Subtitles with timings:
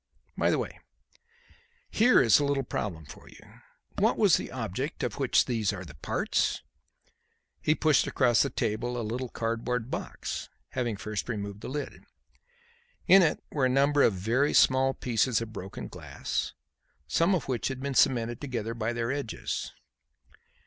[0.35, 0.79] By the way,
[1.91, 3.37] here is a little problem for you.
[3.99, 6.63] What was the object of which these are the parts?"
[7.61, 12.03] He pushed across the table a little cardboard box, having first removed the lid.
[13.07, 16.53] In it were a number of very small pieces of broken glass,
[17.07, 19.71] some of which had been cemented together by their edges.